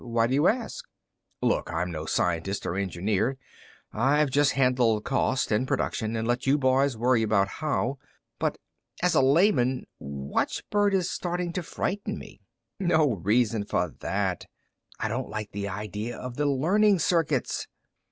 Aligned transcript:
Why 0.03 0.25
do 0.25 0.33
you 0.33 0.47
ask?" 0.47 0.87
"Look, 1.43 1.71
I'm 1.71 1.91
no 1.91 2.07
scientist 2.07 2.65
or 2.65 2.75
engineer. 2.75 3.37
I've 3.93 4.31
just 4.31 4.53
handled 4.53 5.03
cost 5.03 5.51
and 5.51 5.67
production 5.67 6.15
and 6.15 6.27
let 6.27 6.47
you 6.47 6.57
boys 6.57 6.97
worry 6.97 7.21
about 7.21 7.47
how. 7.47 7.99
But 8.39 8.57
as 9.03 9.13
a 9.13 9.21
layman, 9.21 9.85
watchbird 9.99 10.95
is 10.95 11.11
starting 11.11 11.53
to 11.53 11.61
frighten 11.61 12.17
me." 12.17 12.41
"No 12.79 13.13
reason 13.13 13.63
for 13.63 13.89
that." 13.99 14.47
"I 14.99 15.07
don't 15.07 15.29
like 15.29 15.51
the 15.51 15.67
idea 15.69 16.17
of 16.17 16.35
the 16.35 16.47
learning 16.47 16.97
circuits." 16.97 17.67